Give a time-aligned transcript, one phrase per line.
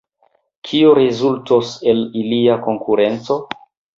[0.67, 3.37] Kio rezultos el ilia konkurenco?